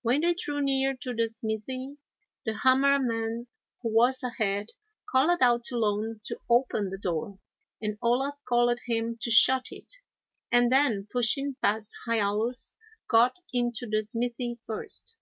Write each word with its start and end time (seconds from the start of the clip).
When 0.00 0.22
they 0.22 0.32
drew 0.32 0.62
near 0.62 0.94
to 1.02 1.12
the 1.12 1.28
smithy, 1.28 1.98
the 2.46 2.56
Hammer 2.56 2.98
man, 2.98 3.48
who 3.82 3.92
was 3.94 4.22
ahead, 4.22 4.68
called 5.10 5.42
out 5.42 5.62
to 5.64 5.76
Loan 5.78 6.20
to 6.24 6.40
open 6.48 6.88
the 6.88 6.96
door, 6.96 7.38
and 7.82 7.98
Olaf 8.00 8.40
called 8.48 8.78
to 8.78 8.90
him 8.90 9.18
to 9.20 9.30
shut 9.30 9.66
it, 9.70 9.92
and 10.50 10.72
then, 10.72 11.06
pushing 11.12 11.56
past 11.60 11.92
Hiallus, 12.06 12.72
got 13.08 13.36
into 13.52 13.86
the 13.86 14.00
smithy 14.00 14.58
first. 14.64 15.18